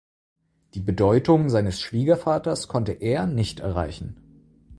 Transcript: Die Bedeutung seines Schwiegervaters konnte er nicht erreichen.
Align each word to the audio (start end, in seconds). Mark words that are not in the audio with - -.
Die 0.73 0.79
Bedeutung 0.79 1.49
seines 1.51 1.79
Schwiegervaters 1.79 2.67
konnte 2.67 2.93
er 2.93 3.27
nicht 3.27 3.59
erreichen. 3.59 4.15